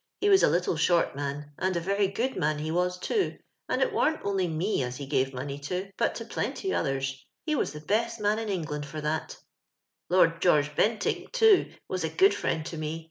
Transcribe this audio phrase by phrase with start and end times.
[0.19, 3.37] He wjis a little .•^hi)rt man, and a very pood man he was too,
[3.69, 7.53] lor it warnt only mo as he gnvo morK*y to, but to i)liMity others, lie
[7.53, 9.37] was tlio best man in Knj^Mand for tbiit.
[10.09, 12.99] "J.ord George Piontinck, ttx>, was a pood friend to me.